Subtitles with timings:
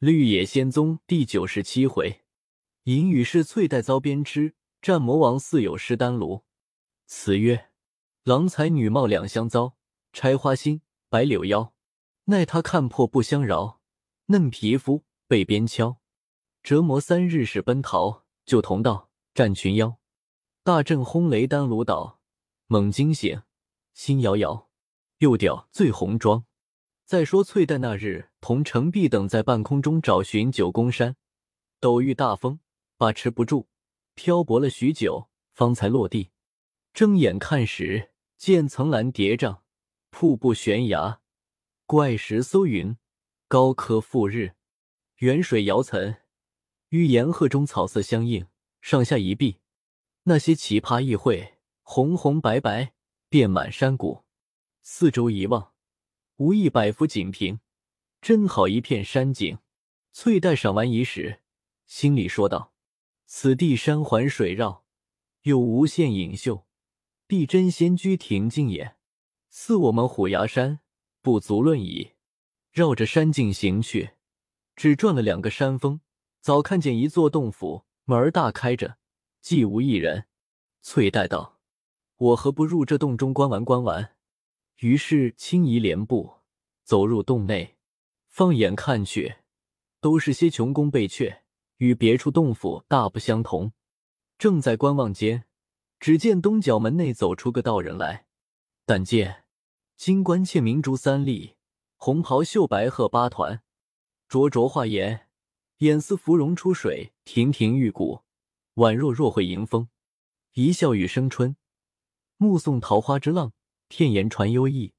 [0.00, 2.22] 绿野仙踪第九十七回，
[2.84, 6.46] 隐语是翠黛遭鞭笞，战魔王似有失丹炉。
[7.04, 7.68] 词曰：
[8.24, 9.76] 郎才女貌两相遭，
[10.10, 11.74] 钗花心，白柳腰。
[12.24, 13.82] 奈他看破不相饶，
[14.28, 16.00] 嫩皮肤被鞭敲。
[16.62, 19.98] 折磨三日始奔逃，救同道战群妖。
[20.64, 22.20] 大阵轰雷丹炉倒，
[22.68, 23.42] 猛惊醒
[23.92, 24.70] 心摇摇。
[25.18, 26.46] 又掉醉红妆。
[27.10, 31.16] 再说翠黛那日同程璧等在半空中找寻九宫山，
[31.80, 32.60] 陡遇大风，
[32.96, 33.66] 把持不住，
[34.14, 36.30] 漂泊了许久，方才落地。
[36.92, 39.62] 睁眼看时，见层峦叠嶂，
[40.10, 41.18] 瀑布悬崖，
[41.84, 42.96] 怪石搜云，
[43.48, 44.52] 高科覆日，
[45.16, 46.18] 远水遥岑，
[46.90, 48.46] 与岩壑中草色相映，
[48.80, 49.58] 上下一碧。
[50.22, 52.92] 那些奇葩异卉，红红白白，
[53.28, 54.22] 遍满山谷。
[54.82, 55.69] 四周一望。
[56.40, 57.60] 无一百幅锦屏，
[58.22, 59.58] 真好一片山景。
[60.10, 61.40] 翠黛赏完一时，
[61.84, 62.72] 心里说道
[63.28, 64.86] ：“此地山环水绕，
[65.42, 66.64] 有无限隐秀，
[67.26, 68.96] 必真仙居亭静也。
[69.50, 70.80] 似我们虎牙山，
[71.20, 72.12] 不足论矣。”
[72.72, 74.12] 绕着山径行去，
[74.74, 76.00] 只转了两个山峰，
[76.40, 78.96] 早看见一座洞府，门儿大开着，
[79.42, 80.24] 既无一人。
[80.80, 81.58] 翠黛道
[82.16, 84.16] ：“我何不入这洞中观玩观玩？”
[84.80, 86.36] 于是轻移莲步，
[86.84, 87.76] 走入洞内，
[88.28, 89.36] 放眼看去，
[90.00, 91.40] 都是些琼宫贝阙，
[91.76, 93.72] 与别处洞府大不相同。
[94.38, 95.44] 正在观望间，
[95.98, 98.24] 只见东角门内走出个道人来，
[98.86, 99.44] 但见
[99.98, 101.56] 金冠嵌明珠三粒，
[101.96, 103.62] 红袍绣白鹤八团，
[104.28, 105.28] 灼灼画颜，
[105.80, 108.22] 眼似芙蓉出水，亭亭玉骨，
[108.76, 109.90] 宛若若会迎风，
[110.54, 111.54] 一笑语生春，
[112.38, 113.52] 目送桃花之浪。
[113.90, 114.94] 片言传幽意，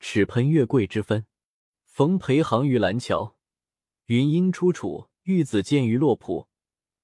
[0.00, 1.24] 齿喷月桂之分。
[1.84, 3.36] 冯培行于蓝桥，
[4.06, 6.48] 云英出处，玉子见于洛浦。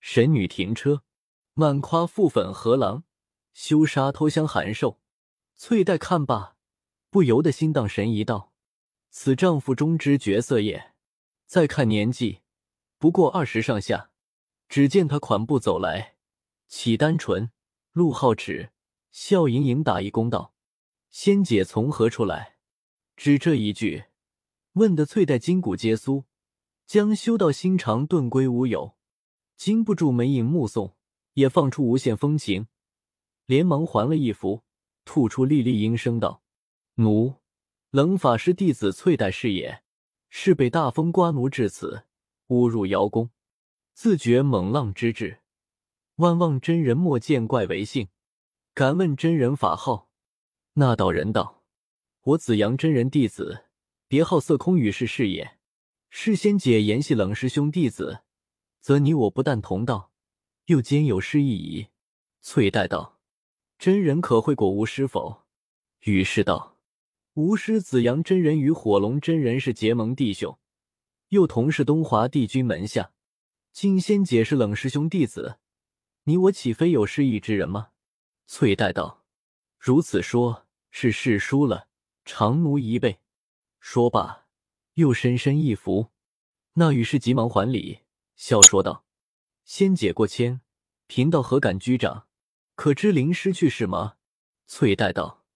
[0.01, 1.05] 神女停车，
[1.55, 3.05] 满夸傅粉何郎，
[3.55, 5.01] 羞杀偷香寒瘦。
[5.55, 6.57] 翠黛看罢，
[7.11, 8.53] 不由得心荡神怡道
[9.11, 10.95] ：“此丈夫中之绝色也。”
[11.47, 12.41] 再看年纪，
[12.99, 14.11] 不过二十上下。
[14.69, 16.17] 只见他款步走来，
[16.67, 17.53] 启丹唇，
[17.93, 18.73] 露皓齿，
[19.13, 20.55] 笑盈盈打一躬道。
[21.11, 22.57] 仙姐从何处来？
[23.17, 24.05] 只这一句，
[24.75, 26.25] 问得翠黛筋骨皆酥，
[26.87, 28.97] 将修道心肠顿归无有，
[29.57, 30.95] 禁不住眉影目送，
[31.35, 32.69] 也放出无限风情，
[33.47, 34.63] 连忙还了一幅，
[35.05, 36.45] 吐出沥沥音声道
[36.95, 37.35] ：“奴
[37.91, 39.83] 冷法师弟子翠黛是也，
[40.29, 42.05] 是被大风刮奴至此，
[42.47, 43.31] 误入瑶宫，
[43.95, 45.41] 自觉猛浪之志，
[46.17, 48.09] 万望真人莫见怪为幸，
[48.73, 50.07] 敢问真人法号？”
[50.75, 51.65] 那道人道
[52.23, 53.65] ：“我紫阳真人弟子，
[54.07, 55.59] 别号色空羽是是也。
[56.11, 58.21] 是仙姐言系冷师兄弟子，
[58.81, 60.13] 则你我不但同道，
[60.67, 61.89] 又兼有师一矣。”
[62.41, 63.19] 翠黛道
[63.79, 65.43] ：“真人可会过吴师否？”
[66.07, 66.79] 羽是道
[67.35, 70.59] ：“吴师紫阳真人与火龙真人是结盟弟兄，
[71.29, 73.13] 又同是东华帝君门下。
[73.73, 75.59] 今仙姐是冷师兄弟子，
[76.25, 77.89] 你我岂非有失意之人吗？”
[78.47, 79.20] 翠黛道。
[79.83, 81.89] 如此说，是世输了，
[82.27, 83.21] 长奴一辈。
[83.79, 84.45] 说罢，
[84.93, 86.11] 又深深一伏。
[86.75, 88.01] 那羽士急忙还礼，
[88.37, 89.07] 笑说道
[89.65, 90.61] ：“仙姐过谦，
[91.07, 92.27] 贫道何敢居长？
[92.75, 94.17] 可知灵师去世吗？”
[94.69, 95.47] 翠黛道：“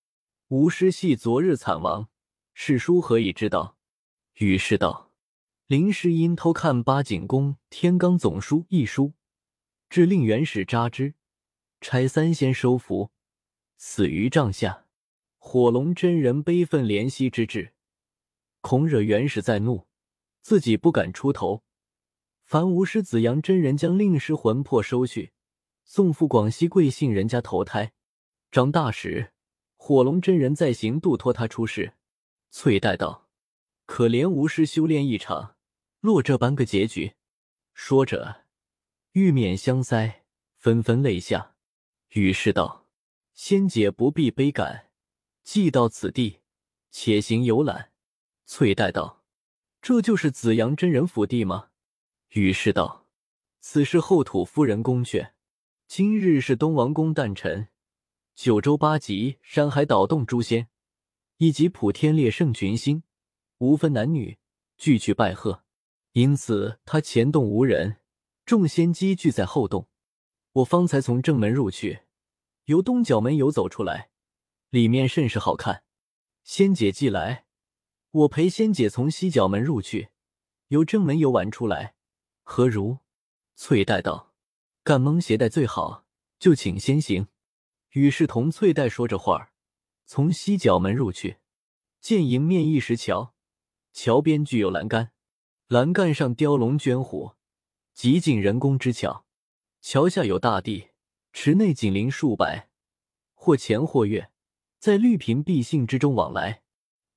[0.49, 2.09] 吾师系昨日惨亡，
[2.55, 3.77] 世叔何以知道？”
[4.41, 5.13] 羽士道
[5.69, 9.13] ：“灵师因偷看八景宫天罡总书一书，
[9.91, 11.13] 致令元始扎之，
[11.83, 13.11] 差三仙收服。”
[13.77, 14.87] 死于帐下，
[15.39, 17.75] 火龙真人悲愤怜惜之至，
[18.61, 19.87] 恐惹元始再怒，
[20.41, 21.63] 自己不敢出头。
[22.45, 25.33] 凡无师子阳真人将令师魂魄收去，
[25.85, 27.93] 送赴广西贵姓人家投胎。
[28.51, 29.33] 长大时，
[29.77, 31.95] 火龙真人再行度脱他出世。
[32.51, 33.29] 翠黛道
[33.87, 35.57] ：“可怜无师修炼一场，
[36.01, 37.15] 落这般个结局。”
[37.75, 38.45] 说着，
[39.13, 40.21] 玉面相腮，
[40.57, 41.57] 纷纷泪下。
[42.11, 42.84] 于是道。
[43.35, 44.91] 仙姐不必悲感，
[45.43, 46.39] 既到此地，
[46.93, 47.91] 且行游览。
[48.47, 49.25] 翠黛道
[49.83, 51.71] ：“这就是紫阳真人府地吗？”
[52.31, 53.09] 于是道
[53.59, 55.33] ：“此是后土夫人宫阙，
[55.89, 57.67] 今日是东王宫诞辰，
[58.37, 60.69] 九州八极、山海岛洞诸仙，
[61.39, 63.03] 以及普天烈圣群星，
[63.59, 64.39] 无分男女，
[64.79, 65.65] 俱去拜贺。
[66.13, 67.97] 因此他前洞无人，
[68.47, 69.89] 众仙积聚在后洞。
[70.53, 72.03] 我方才从正门入去。”
[72.65, 74.11] 由东角门游走出来，
[74.71, 75.85] 里面甚是好看。
[76.43, 77.45] 仙姐既来，
[78.11, 80.09] 我陪仙姐从西角门入去，
[80.69, 81.95] 由正门游玩出来，
[82.43, 82.99] 何如？
[83.55, 84.33] 翠黛道
[84.83, 86.07] ：“干蒙携带最好，
[86.39, 87.29] 就请先行。”
[87.93, 89.53] 于是同翠黛说着话，
[90.07, 91.37] 从西角门入去，
[92.01, 93.35] 见迎面一石桥，
[93.93, 95.13] 桥边具有栏杆，
[95.69, 97.35] 栏杆上雕龙卷虎，
[97.93, 99.25] 极尽人工之巧。
[99.81, 100.89] 桥下有大地，
[101.37, 102.71] 池内锦鳞数百，
[103.35, 104.31] 或前或月，
[104.79, 106.63] 在绿萍碧杏之中往来。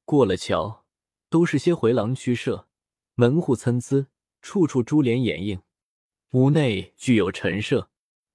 [0.05, 0.83] 过了桥，
[1.29, 2.67] 都是些回廊曲舍，
[3.13, 4.07] 门户参差，
[4.41, 5.61] 处处珠帘掩映。
[6.31, 7.91] 屋内具有陈设，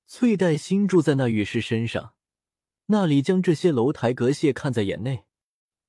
[0.07, 2.15] 翠黛新住在那玉师身上，
[2.87, 5.25] 那里将这些楼台阁榭看在眼内，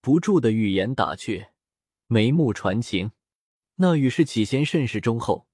[0.01, 1.49] 不住的欲言打趣，
[2.07, 3.11] 眉目传情。
[3.75, 5.47] 那玉师起先甚是忠厚，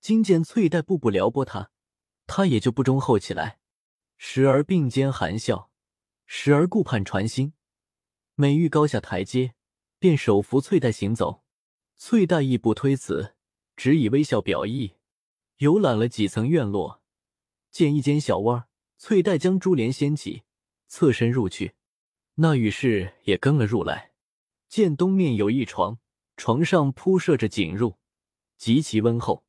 [0.00, 1.70] 今见翠黛步步撩拨他。
[2.26, 3.60] 他也就不忠厚起来，
[4.16, 5.70] 时而并肩含笑，
[6.26, 7.52] 时而顾盼传心。
[8.34, 9.54] 每遇高下台阶，
[9.98, 11.42] 便手扶翠黛行走。
[11.96, 13.34] 翠黛亦不推辞，
[13.76, 14.96] 只以微笑表意。
[15.58, 17.02] 游览了几层院落，
[17.70, 18.64] 见一间小窝，
[18.98, 20.42] 翠黛将珠帘掀起，
[20.86, 21.74] 侧身入去。
[22.34, 24.12] 那羽士也跟了入来，
[24.68, 25.98] 见东面有一床，
[26.36, 27.96] 床上铺设着锦褥，
[28.58, 29.44] 极其温厚；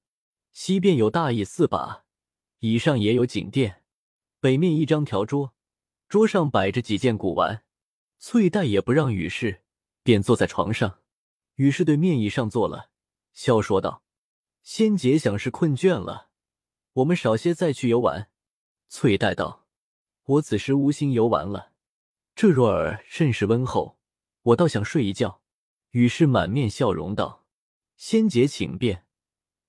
[0.53, 2.05] 西边有大椅四把。
[2.59, 3.83] 椅上也有锦垫，
[4.39, 5.56] 北面一张条桌，
[6.07, 7.63] 桌上摆着几件古玩。
[8.19, 9.63] 翠黛也不让羽士，
[10.04, 11.00] 便坐在床上。
[11.56, 12.92] 羽士对面椅上坐了，
[13.34, 14.04] 笑说道
[14.62, 16.30] ：“仙姐想是困倦了，
[16.94, 18.30] 我们少些再去游玩。”
[18.89, 19.66] 翠黛道
[20.25, 21.74] ：“我此时无心游玩了，
[22.36, 24.00] 这若儿甚是温厚，
[24.44, 25.42] 我倒想睡一觉。”
[25.92, 27.45] 羽士满面笑容道
[27.98, 29.06] ：“仙姐请便，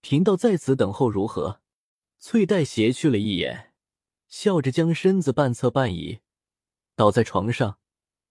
[0.03, 1.63] 贫道在此等候，如何？”
[2.21, 3.68] 翠黛斜去了一眼，
[4.29, 6.21] 笑着将身子半侧半倚，
[6.95, 7.79] 倒在床上，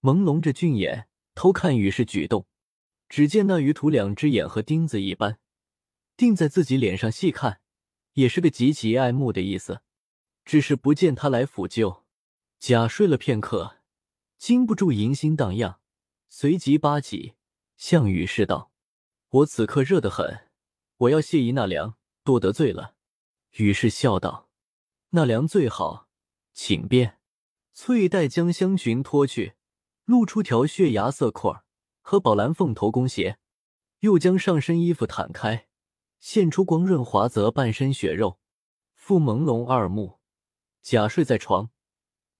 [0.02, 2.48] 朦胧着俊眼，偷看雨氏举动。
[3.10, 5.40] 只见那鱼图两只眼和钉子一般，
[6.16, 7.62] 钉在自己脸上细看，
[8.14, 9.82] 也是个极其爱慕的意思。
[10.44, 12.06] 只是不见他来抚救，
[12.60, 13.78] 假睡了片刻，
[14.38, 15.80] 禁不住淫心荡漾，
[16.30, 17.34] 随即扒起，
[17.76, 18.72] 向雨氏道
[19.30, 20.48] ：“我此刻热得很，
[20.98, 22.96] 我要谢姨纳凉，多得罪了。”
[23.58, 24.47] 于是笑道
[25.10, 26.08] ：“那凉最好，
[26.54, 27.20] 请便。”
[27.74, 29.54] 翠黛将香裙脱去，
[30.06, 31.58] 露出条血牙色裤
[32.02, 33.38] 和宝蓝凤头弓鞋，
[34.00, 35.68] 又将上身衣服袒开，
[36.20, 38.40] 现出光润滑泽半身血肉，
[38.96, 40.20] 复朦胧二目，
[40.82, 41.70] 假睡在床，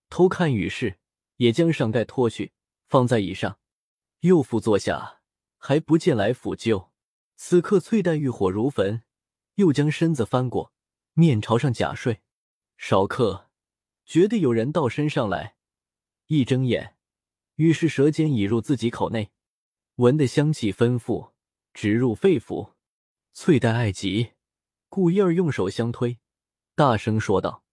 [0.10, 0.98] 偷看雨士，
[1.36, 2.54] 也将上盖脱去，
[2.88, 3.60] 放在椅上，
[4.22, 5.20] 又复坐下，
[5.58, 6.92] 还不见来抚救。
[7.36, 9.04] 此刻翠黛欲火如焚，
[9.56, 10.74] 又将身子翻过。
[11.14, 12.22] 面朝上假睡，
[12.78, 13.50] 少客
[14.06, 15.56] 觉得有人到身上来，
[16.28, 16.96] 一睁眼，
[17.56, 19.32] 于是舌尖已入自己口内，
[19.96, 21.34] 闻得香气丰富，
[21.74, 22.74] 直入肺腑。
[23.34, 24.34] 翠黛爱极，
[24.90, 26.20] 故意儿用手相推，
[26.76, 27.64] 大声说道：“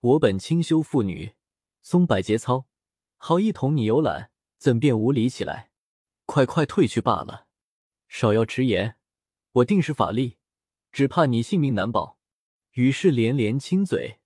[0.00, 1.34] 我本清修妇女，
[1.82, 2.66] 松柏节操，
[3.16, 5.70] 好意同你游览，怎便无礼起来？
[6.26, 7.46] 快快退去罢了！
[8.06, 8.96] 少要迟延，
[9.52, 10.36] 我定是法力，
[10.92, 12.18] 只怕你性命难保。”
[12.72, 14.20] 于是连连亲嘴，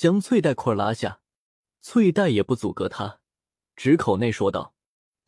[0.00, 1.20] 将翠黛裤拉下。
[1.82, 3.20] 翠黛也不阻隔他，
[3.76, 4.74] 只口内说道：“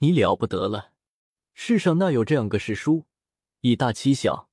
[0.01, 0.93] 你了不得了，
[1.53, 3.05] 世上哪有这样个世书？
[3.61, 4.49] 以大欺小。”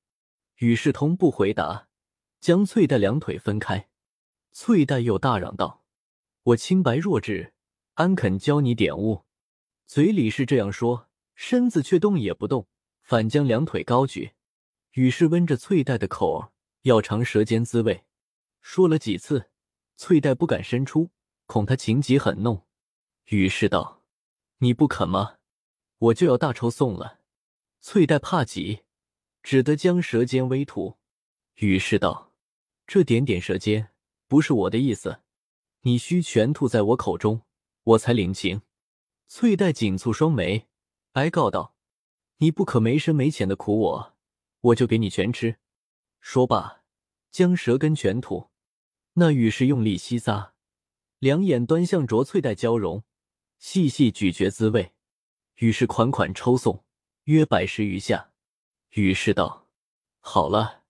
[0.60, 1.88] 于是通不回答，
[2.38, 3.88] 将翠带两腿分开。
[4.52, 5.86] 翠黛又大嚷道
[6.44, 7.54] ：“我清白弱智，
[7.94, 9.24] 安肯教你点悟？”
[9.88, 12.68] 嘴里是这样说，身子却动也不动，
[13.00, 14.32] 反将两腿高举。
[14.92, 18.04] 于是温着翠带的口，要尝舌尖滋味。
[18.60, 19.49] 说了几次，
[20.02, 21.10] 翠黛不敢伸出，
[21.44, 22.64] 恐他情急很弄，
[23.26, 24.02] 于是道
[24.56, 25.36] ：“你不肯吗？
[25.98, 27.20] 我就要大抽送了。”
[27.82, 28.80] 翠黛怕极，
[29.42, 30.96] 只得将舌尖微吐，
[31.56, 32.32] 于是道
[32.88, 33.90] ：“这点点舌尖
[34.26, 35.20] 不是我的意思，
[35.82, 37.42] 你须全吐在我口中，
[37.84, 38.62] 我才领情。”
[39.28, 40.66] 翠黛紧蹙双眉，
[41.12, 41.74] 哀告道
[42.40, 44.16] ：“你不可没深没浅的苦我，
[44.62, 45.58] 我就给你全吃。”
[46.22, 46.84] 说罢，
[47.30, 48.49] 将舌根全吐。
[49.14, 50.50] 那雨是用力吸咂，
[51.18, 53.02] 两眼端向着翠黛交融，
[53.58, 54.92] 细细咀嚼滋味。
[55.56, 56.84] 雨是款款抽送，
[57.24, 58.30] 约百十余下。
[58.90, 59.68] 于是道
[60.20, 60.84] ：“好了，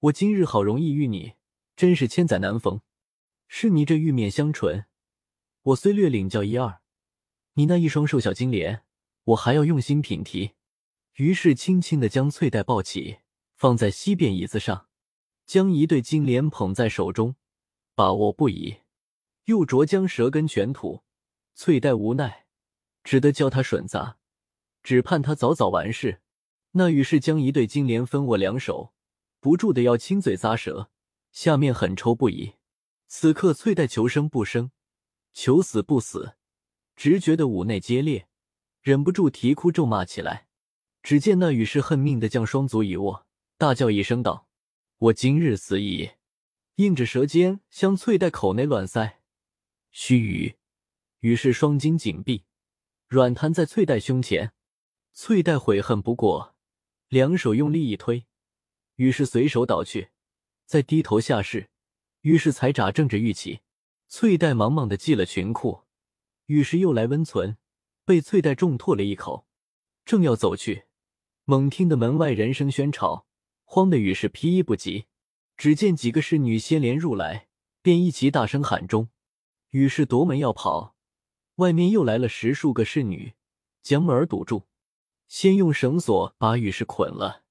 [0.00, 1.32] 我今日好容易遇你，
[1.74, 2.82] 真是千载难逢。
[3.48, 4.86] 是你这玉面香唇，
[5.62, 6.80] 我虽略领教一二，
[7.54, 8.84] 你那一双瘦小金莲，
[9.24, 10.52] 我还要用心品题。”
[11.16, 13.18] 于是轻轻的将翠黛抱起，
[13.54, 14.88] 放在西边椅子上，
[15.44, 17.36] 将一对金莲捧在手中。
[17.94, 18.78] 把握不已，
[19.44, 21.02] 又着将舌根全吐，
[21.54, 22.46] 翠黛无奈，
[23.04, 24.14] 只得教他吮咂，
[24.82, 26.20] 只盼他早早完事。
[26.72, 28.94] 那于是将一对金莲分握两手，
[29.40, 30.90] 不住的要亲嘴咂舌，
[31.30, 32.54] 下面很抽不已。
[33.06, 34.70] 此刻翠黛求生不生，
[35.34, 36.36] 求死不死，
[36.96, 38.26] 直觉得五内皆裂，
[38.80, 40.46] 忍不住啼哭咒骂起来。
[41.02, 43.26] 只见那羽氏恨命的将双足一握，
[43.58, 44.46] 大叫一声道
[44.96, 46.12] ：“我今日死矣！”
[46.76, 49.20] 硬着舌尖向翠黛口内乱塞。
[49.90, 50.54] 须臾，
[51.20, 52.44] 羽氏双筋紧闭，
[53.08, 54.52] 软瘫在翠黛胸前。
[55.12, 56.54] 翠黛悔恨不过，
[57.08, 58.24] 两手用力一推，
[58.96, 60.08] 羽氏随手倒去，
[60.64, 61.68] 再低头下视，
[62.22, 63.60] 于是才眨正着玉起。
[64.08, 65.82] 翠黛忙忙的系了裙裤，
[66.46, 67.58] 羽氏又来温存，
[68.06, 69.46] 被翠黛重唾了一口，
[70.06, 70.84] 正要走去。
[71.44, 73.26] 猛听得门外人声喧吵，
[73.64, 75.06] 慌的雨氏披衣不及。
[75.56, 77.48] 只见几个侍女先连入来，
[77.82, 79.08] 便一齐大声喊中。
[79.70, 80.96] 羽氏夺门要跑，
[81.56, 83.34] 外面又来了十数个侍女，
[83.82, 84.64] 将门儿堵住。
[85.28, 87.42] 先用绳索把羽氏捆了，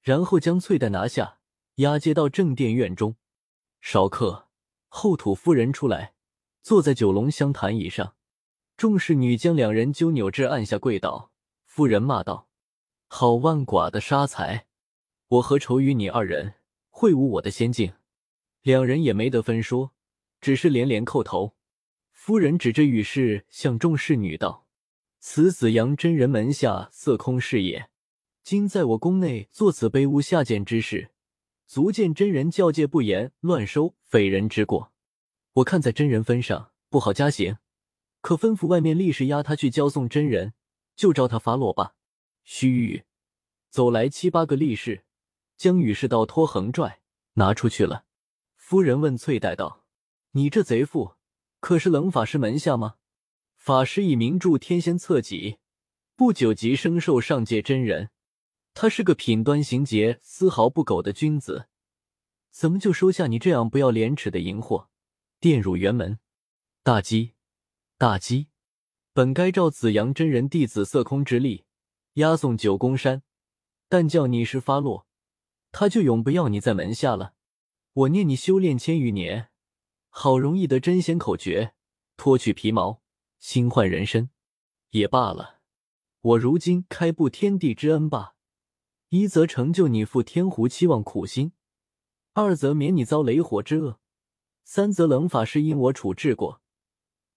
[0.00, 1.38] 然后将翠黛拿下，
[1.76, 3.16] 押解到正殿院中。
[3.80, 4.48] 少客
[4.88, 6.14] 后土夫人出来，
[6.62, 8.14] 坐在九龙香坛椅上。
[8.76, 11.30] 众侍女将两人揪扭至按下跪倒。
[11.66, 12.48] 夫人骂道。
[13.06, 14.66] 好万寡的杀财！
[15.28, 16.54] 我何愁于你二人
[17.00, 17.94] 会侮我的仙境？
[18.60, 19.94] 两人也没得分说，
[20.38, 21.56] 只是连连叩头。
[22.12, 24.66] 夫人指着羽氏，向众侍女道
[25.18, 27.88] ：“此紫阳真人门下色空是也。
[28.42, 31.08] 今在我宫内做此卑污下贱之事，
[31.66, 34.92] 足见真人教戒不严，乱收匪人之过。
[35.54, 37.56] 我看在真人分上，不好加刑，
[38.20, 40.52] 可吩咐外面力士押他去交送真人，
[40.94, 41.94] 就招他发落吧。”
[42.44, 43.04] 须臾，
[43.70, 45.04] 走来七八个力士，
[45.60, 47.02] 将羽氏倒拖横拽，
[47.34, 48.06] 拿出去了。
[48.56, 49.84] 夫人问翠黛道
[50.32, 51.16] ：“你这贼妇，
[51.60, 52.94] 可是冷法师门下吗？
[53.58, 55.58] 法师已名著天仙侧脊，
[56.16, 58.08] 不久即升受上界真人。
[58.72, 61.68] 他是个品端行节、丝毫不苟的君子，
[62.50, 64.88] 怎么就收下你这样不要廉耻的淫货，
[65.42, 66.18] 玷辱辕门？
[66.82, 67.34] 大吉，
[67.98, 68.46] 大吉！
[69.12, 71.66] 本该照紫阳真人弟子色空之力。”
[72.14, 73.22] 押送九宫山，
[73.90, 75.06] 但叫你时发落，
[75.72, 77.34] 他就永不要你在门下了。
[77.92, 79.50] 我念你修炼千余年，
[80.08, 81.74] 好容易得真仙口诀，
[82.16, 83.02] 脱去皮毛，
[83.38, 84.30] 新换人身，
[84.90, 85.60] 也罢了。
[86.20, 88.36] 我如今开布天地之恩吧，
[89.08, 91.52] 一则成就你赴天湖期望苦心，
[92.34, 93.98] 二则免你遭雷火之恶，
[94.64, 96.60] 三则冷法师因我处置过，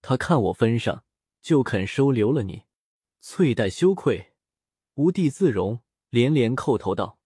[0.02, 1.04] 他看我分上，
[1.40, 2.64] 就肯收留了你。
[3.20, 4.32] 翠黛羞愧。
[4.96, 7.18] 无地自容，连连叩头道：“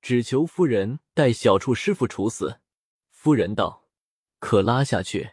[0.00, 2.60] 只求夫人待小处师傅处死。”
[3.10, 3.84] 夫人道
[4.38, 5.32] ：“可拉下去，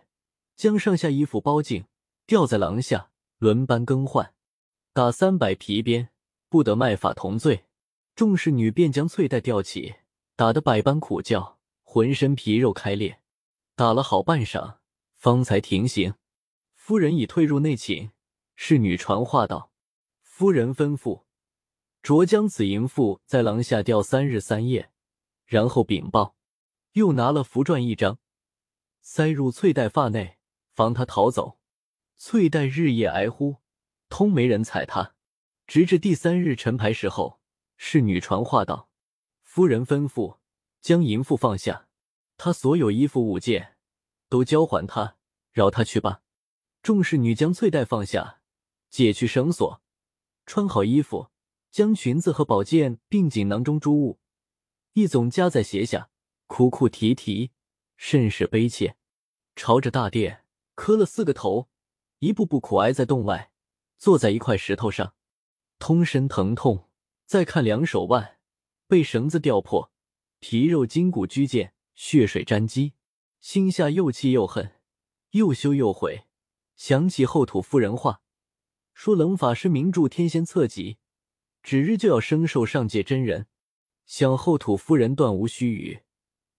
[0.56, 1.86] 将上下衣服包净，
[2.26, 4.34] 吊在廊下，轮班更换，
[4.94, 6.10] 打三百皮鞭，
[6.50, 7.66] 不得卖法同罪。”
[8.16, 9.96] 众侍女便将翠黛吊起，
[10.38, 13.20] 打得百般苦叫，浑身皮肉开裂，
[13.76, 14.78] 打了好半晌，
[15.18, 16.14] 方才停刑。
[16.74, 18.12] 夫人已退入内寝，
[18.56, 19.74] 侍女传话道
[20.24, 21.24] ：“夫人吩咐。”
[22.06, 24.92] 着将此淫妇在廊下吊三日三夜，
[25.44, 26.36] 然后禀报，
[26.92, 28.20] 又拿了符篆一张，
[29.02, 30.38] 塞入翠黛发内，
[30.76, 31.58] 防她逃走。
[32.16, 33.56] 翠黛日夜哀呼，
[34.08, 35.16] 通没人睬她。
[35.66, 37.40] 直至第三日晨牌时候，
[37.76, 38.88] 侍女传话道
[39.42, 40.38] ：“夫人吩咐
[40.82, 41.88] 将淫妇放下，
[42.38, 43.78] 她所有衣服物件
[44.30, 45.18] 都交还他，
[45.52, 46.22] 饶他去吧。”
[46.84, 48.42] 众侍女将翠黛放下，
[48.92, 49.82] 解去绳索，
[50.46, 51.32] 穿好衣服。
[51.76, 54.22] 将裙子和宝剑并锦囊中诸物
[54.94, 56.10] 一总夹在鞋下，
[56.48, 57.52] 哭哭啼啼，
[57.98, 58.96] 甚是悲切，
[59.58, 61.68] 朝着大殿磕了四个头，
[62.20, 63.52] 一步步苦挨在洞外，
[63.98, 65.16] 坐在一块石头上，
[65.78, 66.88] 通身疼痛。
[67.26, 68.38] 再看两手腕
[68.88, 69.92] 被绳子吊破，
[70.40, 72.94] 皮肉筋骨俱见，血水沾机，
[73.42, 74.76] 心下又气又恨，
[75.32, 76.24] 又羞又悔。
[76.78, 78.22] 想起后土夫人话，
[78.94, 81.00] 说冷法师名著天仙册集。
[81.66, 83.48] 指日就要升受上界真人，
[84.06, 86.04] 想后土夫人断无虚语，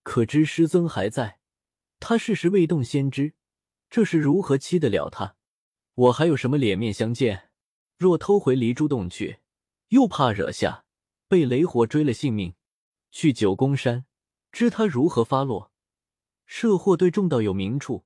[0.03, 1.39] 可知师尊还在，
[2.01, 3.35] 他事时未动先知，
[3.89, 5.37] 这是如何欺得了他？
[5.95, 7.51] 我还有什么脸面相见？
[7.97, 9.39] 若偷回离珠洞去，
[9.91, 10.85] 又怕惹下
[11.29, 12.57] 被雷火追了性命。
[13.13, 14.07] 去九宫山，
[14.51, 15.71] 知他如何发落，
[16.47, 18.05] 涉或对众道有名处，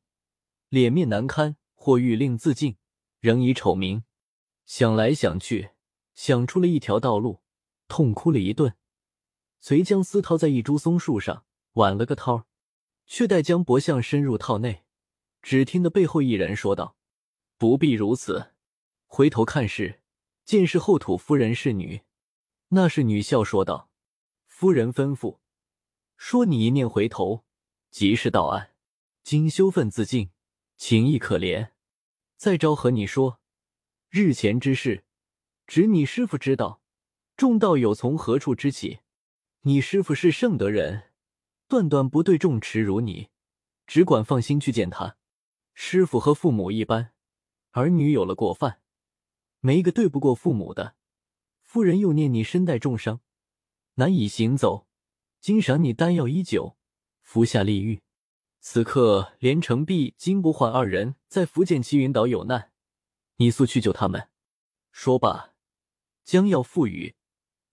[0.68, 2.76] 脸面难堪，或欲令自尽，
[3.20, 4.04] 仍以丑名。
[4.66, 5.70] 想来想去。
[6.22, 7.40] 想出了一条道路，
[7.88, 8.76] 痛哭了一顿，
[9.58, 12.46] 遂将丝套在一株松树上，挽了个套
[13.06, 14.84] 却待将脖项伸入套内，
[15.40, 16.94] 只听得背后一人说道
[17.56, 18.52] ：“不必如此。”
[19.08, 20.02] 回头看时，
[20.44, 22.02] 见是后土夫人侍女。
[22.68, 23.88] 那侍女笑说道
[24.46, 25.38] ：“夫人吩咐，
[26.18, 27.46] 说你一念回头，
[27.90, 28.74] 即是到岸。
[29.22, 30.28] 今羞愤自尽，
[30.76, 31.70] 情意可怜。
[32.36, 33.40] 再招和你说，
[34.10, 35.04] 日前之事，
[35.70, 36.82] 只你师傅知道。
[37.36, 38.98] 众道友从何处知起？
[39.60, 41.12] 你师傅是圣德人，
[41.68, 43.28] 断断不对众持如你，
[43.86, 45.16] 只管放心去见他。
[45.72, 47.12] 师傅和父母一般，
[47.70, 48.80] 儿女有了过犯，
[49.60, 50.96] 没一个对不过父母的。
[51.62, 53.20] 夫人又念你身带重伤，
[53.94, 54.88] 难以行走，
[55.40, 56.76] 今赏你丹药已久，
[57.22, 58.02] 服下立愈。
[58.58, 62.72] 此刻连城璧、金不换二人在福建齐云岛有难，
[63.36, 64.30] 你速去救他们。
[64.90, 65.49] 说罢，
[66.30, 67.16] 将要赋予。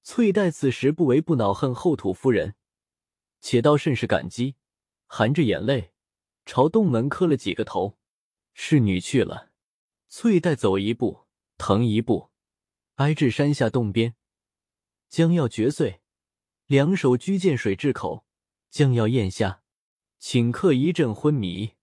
[0.02, 2.56] 翠黛此时不为不恼恨后土夫人，
[3.40, 4.56] 且道甚是感激，
[5.06, 5.92] 含着眼泪
[6.44, 8.00] 朝洞门磕了几个头。
[8.56, 9.52] 侍女去了，
[10.10, 11.28] 翠黛走一步，
[11.60, 12.32] 腾一步，
[12.96, 14.16] 挨至山下洞边，
[15.08, 16.02] 将要嚼碎，
[16.66, 18.26] 两手掬涧水至口，
[18.72, 19.62] 将要咽下，
[20.20, 21.74] 顷刻一阵昏迷，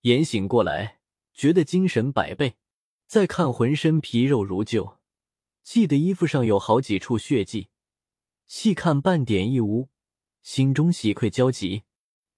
[0.00, 0.98] 眼醒过来，
[1.34, 2.56] 觉得精神百倍。
[3.06, 4.96] 再看浑身皮肉如旧。
[5.66, 7.70] 记得衣服上有好几处血迹，
[8.46, 9.88] 细看半点亦无，
[10.40, 11.82] 心中喜愧焦急。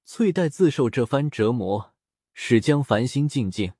[0.07, 1.95] 翠黛自受这番折磨，
[2.33, 3.75] 始将烦心静静。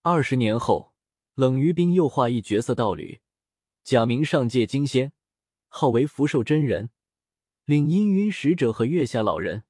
[0.00, 0.94] 二十年后，
[1.34, 3.20] 冷于冰又化一绝色道侣，
[3.84, 5.12] 假名上界金仙，
[5.68, 6.88] 号为福寿真人，
[7.66, 9.64] 领阴云使者和月下老人，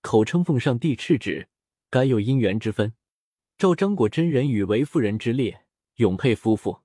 [0.00, 1.50] 口称奉上帝敕旨，
[1.90, 2.94] 该有姻缘之分。
[3.58, 5.66] 照张果真人与为妇人之列，
[5.96, 6.80] 永配夫妇。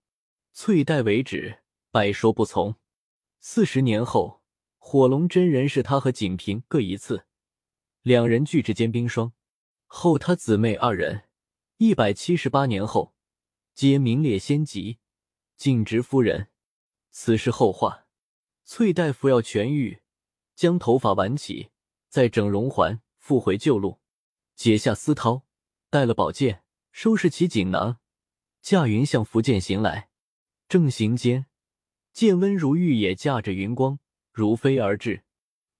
[0.52, 1.60] 翠黛为止。
[1.92, 2.76] 百说不从。
[3.40, 4.44] 四十年后，
[4.78, 7.26] 火龙真人是他和锦屏各一次，
[8.04, 9.34] 两人俱至坚冰霜。
[9.88, 11.30] 后他姊妹二人，
[11.78, 13.16] 一百七十八年后，
[13.74, 15.00] 皆名列仙籍，
[15.58, 16.50] 尽职夫人。
[17.10, 18.06] 此事后话。
[18.64, 20.02] 翠大夫要痊愈，
[20.54, 21.72] 将头发挽起，
[22.08, 24.00] 再整容环，复回旧路，
[24.56, 25.42] 解下丝绦，
[25.90, 27.98] 带了宝剑，收拾起锦囊，
[28.62, 30.12] 驾云向福建行来。
[30.68, 31.48] 正行间。
[32.20, 33.98] 见温如玉也驾着云光
[34.34, 35.24] 如飞而至，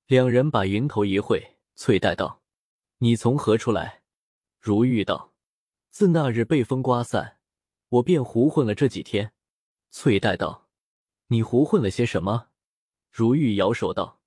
[0.08, 2.42] 两人把云头一会，翠黛道
[3.00, 4.04] ：“你从何处来？”
[4.62, 5.34] 如玉道
[5.92, 7.40] ：“自那日被风刮散，
[7.90, 9.34] 我便胡混了这几天。”
[9.92, 10.70] 翠黛道
[11.28, 12.48] ：“你胡混了些什么？”
[13.12, 14.22] 如玉摇手道：“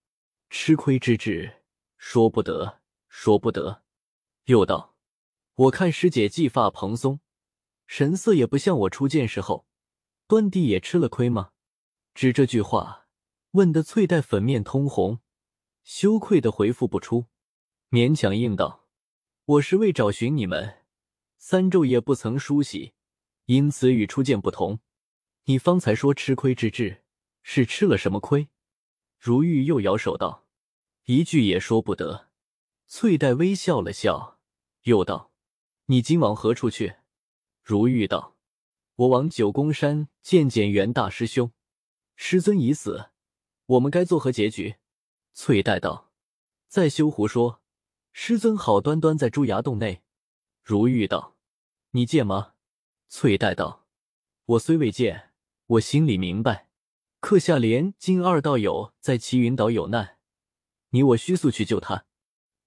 [0.51, 1.63] 吃亏之至，
[1.97, 3.85] 说不得，说不得。”
[4.45, 4.97] 又道
[5.57, 7.21] ：“我看师姐髻发蓬松，
[7.87, 9.65] 神色也不像我初见时候，
[10.27, 11.53] 端地也吃了亏吗？”
[12.15, 13.07] 只这句话，
[13.53, 15.21] 问得翠黛粉面通红，
[15.83, 17.27] 羞愧的回复不出，
[17.91, 18.87] 勉强应道
[19.45, 20.85] ：“我是为找寻你们，
[21.39, 22.93] 三昼夜不曾梳洗，
[23.47, 24.81] 因此与初见不同。
[25.45, 27.03] 你方才说吃亏之至，
[27.43, 28.49] 是吃了什么亏？”
[29.19, 30.47] 如玉又摇手道
[31.07, 32.29] ：“一句也说不得。”
[32.87, 34.39] 翠黛微笑了笑，
[34.83, 35.33] 又道
[35.87, 36.97] ：“你今往何处去？”
[37.65, 38.37] 如玉道
[38.97, 41.51] ：“我往九宫山见见袁大师兄。”
[42.15, 43.11] 师尊已死，
[43.67, 44.77] 我们该作何结局？
[45.33, 46.11] 翠黛道
[46.69, 47.61] ：“再休胡说，
[48.13, 50.03] 师尊好端端在朱崖洞内。”
[50.63, 51.37] 如玉道
[51.93, 52.55] ：“你见吗？”
[53.09, 53.87] 翠黛道
[54.45, 55.31] ：“我虽未见，
[55.67, 56.69] 我心里明白。
[57.21, 60.19] 刻下莲金二道友在齐云岛有难，
[60.91, 62.05] 你我须速去救他。”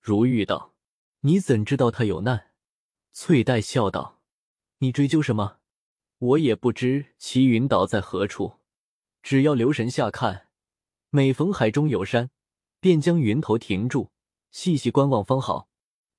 [0.01, 0.73] 如玉道
[1.21, 2.51] ：“你怎知道他有难？”
[3.13, 4.21] 翠黛笑道
[4.79, 5.60] ：“你追究什么？
[6.17, 8.60] 我也不知齐云岛在何处。”
[9.25, 10.49] 只要留神下看，
[11.09, 12.29] 每逢海中有山，
[12.79, 14.11] 便将云头停住，
[14.51, 15.67] 细细观望方好。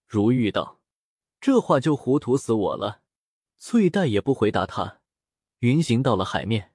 [0.09, 0.81] 如玉道
[1.41, 3.03] ：“这话就糊涂死我了。”
[3.59, 5.03] 翠黛也不回答他。
[5.61, 6.73] 云行到了海面，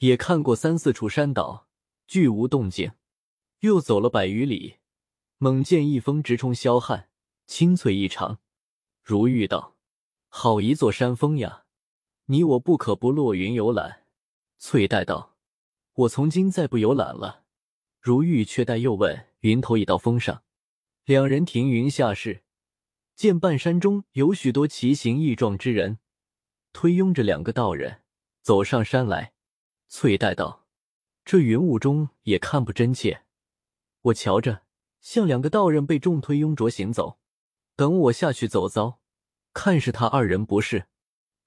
[0.00, 1.66] 也看过三四处山岛，
[2.06, 2.92] 俱无动静。
[3.60, 4.76] 又走了百余里，
[5.38, 7.08] 猛见一峰直冲霄汉，
[7.46, 8.40] 清翠异常。
[9.02, 9.74] 如玉道
[10.28, 11.64] ：“好一座山峰呀！
[12.26, 14.04] 你我不可不落云游览。”
[14.60, 15.31] 翠黛道。
[15.94, 17.44] 我从今再不游览了。
[18.00, 20.42] 如玉却待又问：“云头已到峰上？”
[21.04, 22.42] 两人停云下视，
[23.14, 25.98] 见半山中有许多奇形异状之人，
[26.72, 28.02] 推拥着两个道人
[28.40, 29.34] 走上山来。
[29.88, 30.66] 翠黛道
[31.24, 33.24] ：“这云雾中也看不真切，
[34.00, 34.62] 我瞧着
[35.00, 37.18] 像两个道人被重推拥着行走。
[37.76, 39.00] 等我下去走遭，
[39.52, 40.86] 看是他二人不是。”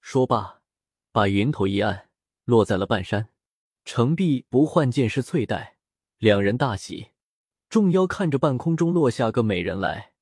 [0.00, 0.62] 说罢，
[1.10, 2.08] 把云头一按，
[2.44, 3.28] 落在了半山。
[3.86, 5.76] 程璧不换剑是翠黛，
[6.18, 7.12] 两人大喜。
[7.68, 10.12] 众妖看着半空中落下个美人来，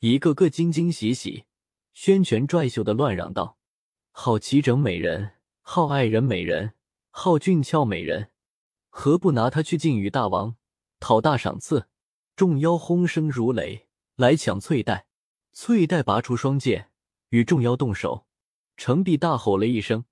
[0.00, 1.46] 一个个惊惊喜喜，
[1.94, 3.56] 宣拳拽袖的乱嚷道
[4.12, 6.74] ：“好齐整美人，好爱人美人，
[7.10, 8.30] 好俊俏美人，
[8.90, 10.56] 何不拿她去敬与大王，
[11.00, 11.88] 讨大赏赐？”
[12.36, 15.06] 众妖轰声如雷，来抢翠带。
[15.54, 16.90] 翠带拔出双剑，
[17.30, 18.26] 与众妖动手。
[18.76, 20.04] 程璧大吼了一声，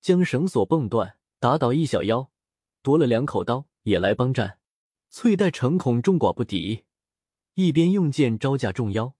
[0.00, 2.29] 将绳索蹦断，打倒一小妖，
[2.82, 4.58] 夺了两口刀，也来帮战。
[5.08, 6.84] 翠带诚恐众寡不敌，
[7.54, 9.14] 一边用剑招架众妖，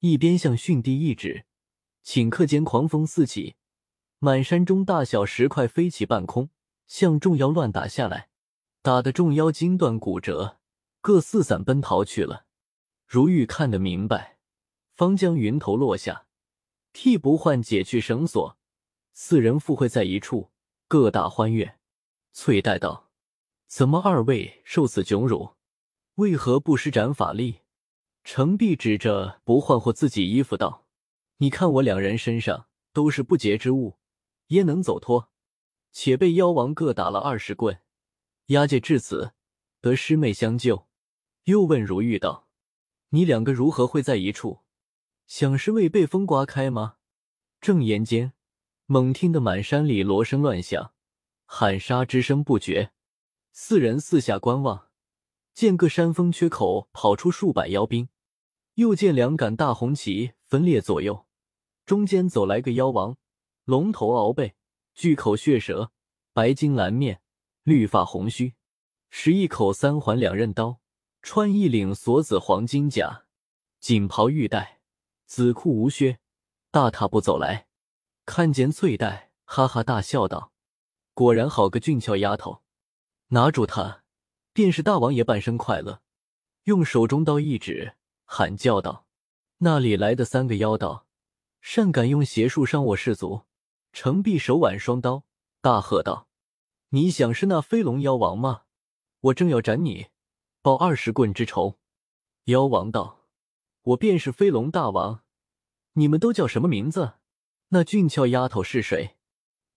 [0.00, 1.44] 一边向训地一指，
[2.04, 3.56] 顷刻间狂风四起，
[4.18, 6.48] 满山中大小石块飞起半空，
[6.86, 8.30] 向众妖乱打下来，
[8.80, 10.58] 打得众妖筋断骨折，
[11.00, 12.46] 各四散奔逃去了。
[13.06, 14.38] 如玉看得明白，
[14.94, 16.26] 方将云头落下。
[16.92, 18.56] 替不换解去绳索，
[19.12, 20.50] 四人附会在一处，
[20.88, 21.76] 各大欢悦。
[22.38, 23.08] 翠黛道
[23.66, 25.54] ：“怎么二位受此窘辱？
[26.16, 27.62] 为何不施展法力？”
[28.24, 30.86] 程璧指着不换或自己衣服道
[31.40, 33.96] ：“你看我两人身上都是不洁之物，
[34.48, 35.30] 焉能走脱？
[35.92, 37.80] 且被妖王各打了二十棍，
[38.48, 39.32] 押解至此，
[39.80, 40.86] 得师妹相救。”
[41.44, 42.50] 又问如玉道
[43.10, 44.60] ：“你两个如何会在一处？”
[45.26, 46.96] 想是未被风刮开吗？
[47.62, 48.34] 正言间，
[48.84, 50.92] 猛听得满山里锣声乱响，
[51.46, 52.92] 喊杀之声不绝。
[53.52, 54.88] 四人四下观望，
[55.54, 58.10] 见个山峰缺口跑出数百妖兵，
[58.74, 61.26] 又见两杆大红旗分列左右，
[61.86, 63.16] 中间走来个妖王，
[63.64, 64.54] 龙头鳌背，
[64.94, 65.90] 巨口血舌，
[66.34, 67.22] 白金蓝面，
[67.62, 68.54] 绿发红须，
[69.10, 70.80] 持一口三环两刃刀，
[71.22, 73.24] 穿一领锁子黄金甲，
[73.80, 74.74] 锦袍玉带。
[75.24, 76.20] 紫裤无靴，
[76.70, 77.66] 大踏步走来，
[78.24, 80.52] 看见翠黛，哈哈大笑道
[81.16, 82.60] ：“果然好个俊俏丫头！”
[83.32, 84.02] 拿住她，
[84.52, 86.02] 便是大王爷半生快乐。
[86.64, 87.94] 用手中刀一指，
[88.26, 89.06] 喊叫道
[89.64, 91.06] ：“那里来的三个妖道，
[91.62, 93.46] 擅敢用邪术伤我士卒？”
[93.94, 95.24] 程璧手挽双刀，
[95.62, 96.28] 大喝道
[96.90, 98.64] ：“你想是那飞龙妖王吗？
[99.20, 100.08] 我正要斩你，
[100.60, 101.78] 报二十棍之仇。”
[102.44, 103.22] 妖王道。
[103.82, 105.22] 我便是飞龙大王，
[105.92, 107.14] 你们都叫什么名字？
[107.68, 109.16] 那俊俏丫头是谁？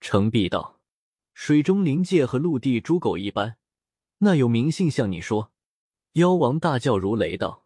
[0.02, 0.79] 程璧道
[1.42, 3.56] ：“水中灵界和陆地猪狗一般，
[4.18, 5.54] 那有名姓向你说？”
[6.20, 7.66] 妖王大叫如雷道：“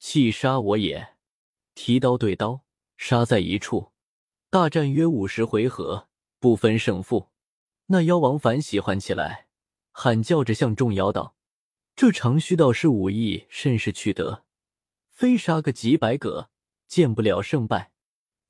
[0.00, 1.16] 弃杀我也！”
[1.76, 2.62] 提刀对刀，
[2.96, 3.92] 杀在一处，
[4.48, 6.08] 大战约五十回合，
[6.40, 7.28] 不分胜负。
[7.88, 9.46] 那妖王反喜欢起来，
[9.90, 11.36] 喊叫着向众妖道
[11.94, 14.46] ：“这长须道士武艺甚是取得。”
[15.12, 16.48] 非杀个几百个，
[16.88, 17.92] 见不了胜败。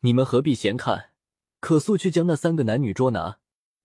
[0.02, 1.10] 你们何必闲看？
[1.58, 3.40] 可速去将那三个男女捉拿！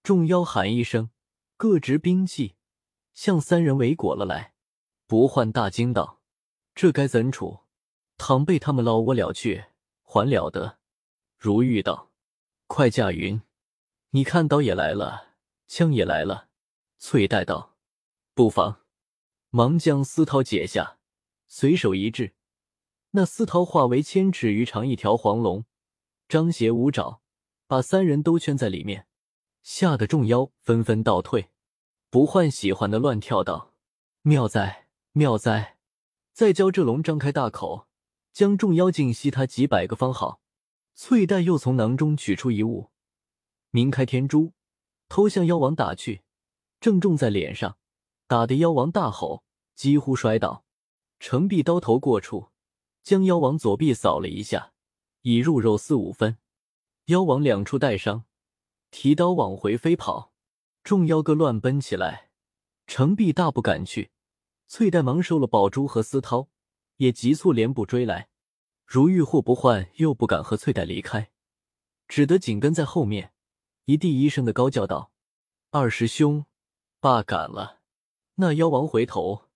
[0.07, 1.09] 众妖喊一声，
[1.57, 2.55] 各执兵器，
[3.13, 4.53] 向三人围裹了来。
[5.05, 6.21] 不换大惊道
[6.73, 7.65] ：“这该怎处？
[8.17, 9.65] 倘被他们捞我了去，
[10.03, 10.79] 还了得？”
[11.37, 12.13] 如玉道
[12.67, 13.41] ：“快驾云！
[14.11, 15.33] 你看刀也来了，
[15.67, 16.47] 枪也来了。”
[16.97, 17.75] 翠黛道
[18.33, 18.83] ：“不妨。”
[19.51, 20.99] 忙将丝绦解下，
[21.49, 22.33] 随手一掷。
[23.11, 25.65] 那丝绦化为千尺余长一条黄龙，
[26.29, 27.21] 张斜五爪，
[27.67, 29.06] 把三人都圈在里面，
[29.69, 31.49] 吓得众妖纷纷倒退。
[32.09, 33.73] 不换喜欢的乱跳道
[34.23, 35.77] ：“妙哉，妙哉！
[36.31, 37.85] 再教这龙张开大口，
[38.31, 40.39] 将众妖尽吸他几百个方好。”
[40.95, 42.91] 翠黛又从囊中取出一物，
[43.69, 44.53] 明开天珠，
[45.09, 46.21] 偷向妖王打去，
[46.79, 47.77] 正中在脸上，
[48.25, 49.43] 打得妖王大吼，
[49.75, 50.63] 几乎摔倒。
[51.19, 52.51] 程璧刀头过处。
[53.03, 54.71] 将妖王左臂扫了一下，
[55.23, 56.37] 已入肉四五分。
[57.07, 58.23] 妖王两处带伤，
[58.91, 60.33] 提刀往回飞跑。
[60.83, 62.29] 众妖各乱奔起来，
[62.85, 64.11] 程璧大步赶去。
[64.67, 66.47] 翠黛忙收了宝珠和丝绦，
[66.97, 68.29] 也急促连步追来。
[68.85, 71.31] 如玉或不换，又不敢和翠黛离开，
[72.07, 73.33] 只得紧跟在后面，
[73.85, 75.11] 一地一声的高叫道
[75.71, 76.45] ：“二师兄，
[77.01, 77.81] 罢赶了！”
[78.35, 79.49] 那妖王回头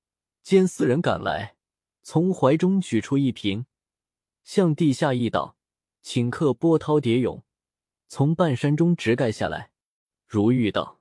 [0.43, 1.55] 见四人赶来。
[2.03, 3.67] 从怀中取出一瓶，
[4.43, 5.55] 向地下一倒，
[6.03, 7.43] 顷刻波涛叠涌，
[8.13, 9.71] 从半山中直盖下来。
[10.27, 10.99] 如玉道：“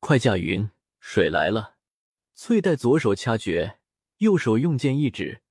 [0.00, 0.68] 快驾云！
[0.98, 1.76] 水来了。”
[2.34, 3.78] 翠黛左手掐诀，
[4.16, 5.42] 右手用剑一指，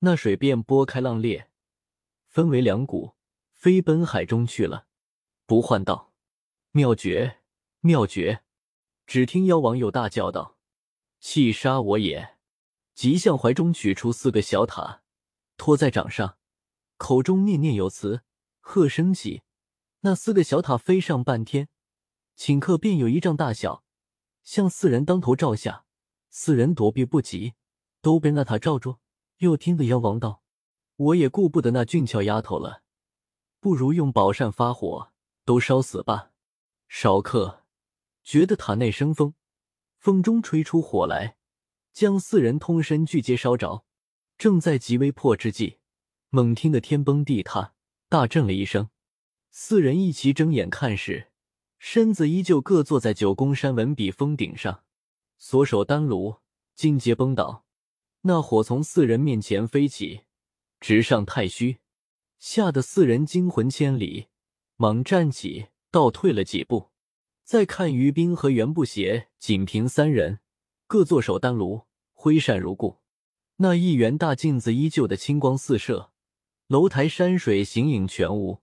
[0.00, 1.48] 那水便拨开浪裂，
[2.26, 3.14] 分为两股，
[3.52, 4.88] 飞奔海中去了。
[5.46, 6.12] 不换道
[6.72, 7.38] ：“妙绝，
[7.78, 8.42] 妙绝！”
[9.06, 10.56] 只听妖王又大叫道
[11.20, 12.36] ：“弃杀我也！”
[12.96, 15.02] 即向怀中取出四个小塔，
[15.56, 16.36] 托在掌上，
[16.96, 18.22] 口中念念有词，
[18.58, 19.42] 喝声起，
[20.00, 21.68] 那四个小塔飞上半天，
[22.36, 23.82] 顷刻便有一丈大小，
[24.44, 25.84] 向四人当头照下，
[26.30, 27.54] 四人躲避不及，
[28.00, 28.98] 都被那塔罩住。
[29.38, 30.42] 又听得妖王道
[30.96, 32.82] ：“我也顾不得那俊俏丫头了，
[33.60, 35.12] 不如用宝扇发火，
[35.44, 36.32] 都烧死吧。”
[36.88, 37.64] 少刻，
[38.24, 39.34] 觉得塔内生风，
[39.98, 41.36] 风中吹出火来。
[41.92, 43.84] 将四人通身俱皆烧着，
[44.36, 45.78] 正在极危迫之际，
[46.30, 47.74] 猛听得天崩地塌，
[48.08, 48.90] 大震了一声。
[49.50, 51.28] 四人一齐睁眼看时，
[51.78, 54.84] 身子依旧各坐在九宫山文笔峰顶上，
[55.38, 56.36] 所手丹炉
[56.74, 57.64] 尽皆崩倒。
[58.22, 60.22] 那火从四人面前飞起，
[60.80, 61.78] 直上太虚，
[62.38, 64.26] 吓得四人惊魂千里，
[64.76, 66.90] 忙站起，倒退了几步。
[67.44, 70.40] 再看于冰和袁不邪、仅凭三人，
[70.86, 71.82] 各坐手丹炉，
[72.12, 72.98] 挥扇如故。
[73.56, 76.12] 那一员大镜子依旧的青光四射，
[76.66, 78.60] 楼台山水形影全无。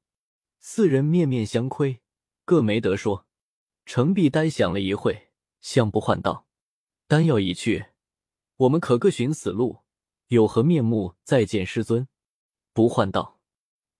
[0.68, 2.02] 四人面面相窥，
[2.44, 3.28] 各没得说。
[3.86, 5.30] 程璧呆想了一会，
[5.62, 6.48] 相不换道
[7.08, 7.86] ：“丹药已去，
[8.58, 9.84] 我们可各寻死路，
[10.30, 12.08] 有何面目再见师尊？”
[12.74, 13.40] 不换道：“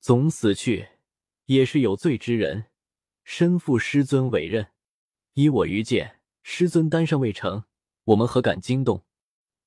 [0.02, 0.88] 总死去，
[1.46, 2.66] 也是有罪之人，
[3.24, 4.72] 身负师尊委任。”
[5.34, 7.66] 依我愚见，师尊丹尚未成，
[8.06, 9.06] 我们何敢惊动？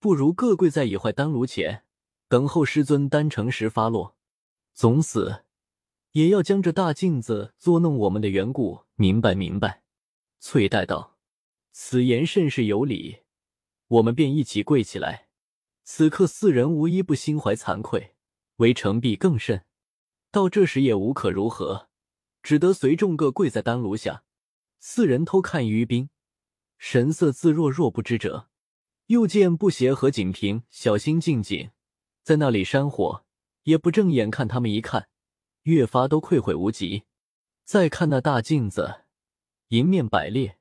[0.00, 1.84] 不如各跪在已坏丹炉前，
[2.26, 4.16] 等候师尊丹成时发落。
[4.74, 5.44] 总死，
[6.18, 9.84] 也要将这大镜子作弄我们的缘故明白明白。
[10.40, 11.16] 翠黛道
[11.70, 13.18] ：“此言甚是有理，
[13.86, 15.28] 我们便一起跪起来。”
[15.86, 18.16] 此刻四人无一不心怀惭愧，
[18.56, 19.64] 唯程璧更甚。
[20.32, 21.88] 到这时也无可如何，
[22.42, 24.24] 只得随众各跪在丹炉下。
[24.80, 26.10] 四人偷看于冰，
[26.78, 28.48] 神色自若，若不知者。
[29.06, 31.70] 又见不邪和锦屏小心静静，
[32.24, 33.24] 在那里扇火，
[33.62, 35.08] 也不正眼看他们一看，
[35.68, 37.04] 越发都愧悔无极。
[37.62, 39.02] 再看那大镜子，
[39.68, 40.56] 银面百裂，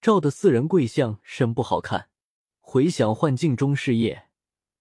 [0.00, 2.10] 照得四人跪相甚不好看。
[2.60, 4.28] 回想幻境中事业，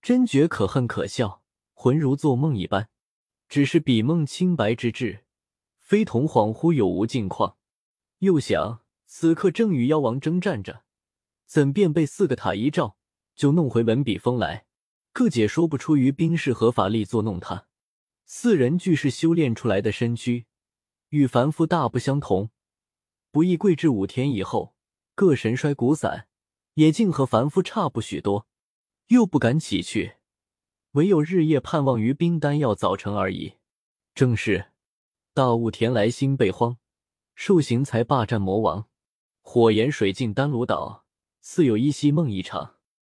[0.03, 1.41] 真觉可恨可笑，
[1.73, 2.89] 浑如做梦一般。
[3.49, 5.23] 只是比梦清白之至，
[5.79, 7.57] 非同恍惚有无境况。
[8.19, 10.83] 又想，此刻正与妖王征战着，
[11.47, 12.97] 怎便被四个塔一照，
[13.35, 14.67] 就弄回文笔峰来？
[15.11, 17.65] 各解说不出于冰是何法力作弄他。
[18.25, 20.47] 四人俱是修炼出来的身躯，
[21.09, 22.49] 与凡夫大不相同。
[23.31, 24.75] 不易跪至五天以后，
[25.13, 26.27] 各神衰骨散，
[26.73, 28.47] 也竟和凡夫差不许多。
[29.07, 30.15] 又不敢起去，
[30.93, 33.57] 唯有日夜盼望于冰丹药早成而已。
[34.15, 34.71] 正是
[35.33, 36.77] 大雾田来心被荒。
[37.35, 38.87] 兽形才霸占魔王，
[39.41, 41.05] 火炎水尽丹炉岛，
[41.41, 42.74] 似有依稀梦一场。